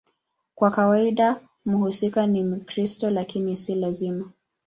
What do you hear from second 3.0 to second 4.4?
lakini si lazima.